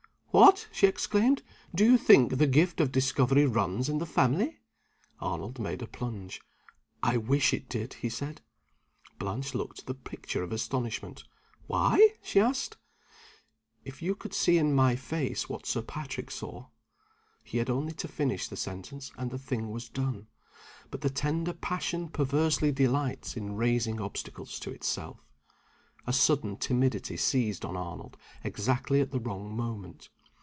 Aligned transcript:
"What!" 0.33 0.69
she 0.71 0.87
exclaimed, 0.87 1.43
"do 1.75 1.83
you 1.83 1.97
think 1.97 2.37
the 2.37 2.47
gift 2.47 2.79
of 2.79 2.89
discovery 2.93 3.45
runs 3.45 3.89
in 3.89 3.97
the 3.97 4.05
family?" 4.05 4.59
Arnold 5.19 5.59
made 5.59 5.81
a 5.81 5.87
plunge. 5.87 6.39
"I 7.03 7.17
wish 7.17 7.53
it 7.53 7.67
did!" 7.67 7.95
he 7.95 8.07
said. 8.07 8.39
Blanche 9.19 9.53
looked 9.53 9.85
the 9.87 9.93
picture 9.93 10.41
of 10.41 10.53
astonishment. 10.53 11.25
"Why?" 11.67 12.11
she 12.23 12.39
asked. 12.39 12.77
"If 13.83 14.01
you 14.01 14.15
could 14.15 14.33
see 14.33 14.57
in 14.57 14.73
my 14.73 14.95
face 14.95 15.49
what 15.49 15.65
Sir 15.65 15.81
Patrick 15.81 16.31
saw" 16.31 16.67
He 17.43 17.57
had 17.57 17.69
only 17.69 17.91
to 17.95 18.07
finish 18.07 18.47
the 18.47 18.55
sentence, 18.55 19.11
and 19.17 19.31
the 19.31 19.37
thing 19.37 19.69
was 19.69 19.89
done. 19.89 20.27
But 20.91 21.01
the 21.01 21.09
tender 21.09 21.51
passion 21.51 22.07
perversely 22.07 22.71
delights 22.71 23.35
in 23.35 23.57
raising 23.57 23.99
obstacles 23.99 24.61
to 24.61 24.71
itself. 24.71 25.19
A 26.07 26.13
sudden 26.13 26.55
timidity 26.55 27.17
seized 27.17 27.65
on 27.65 27.75
Arnold 27.75 28.15
exactly 28.45 29.01
at 29.01 29.11
the 29.11 29.19
wrong 29.19 29.53
moment. 29.53 30.07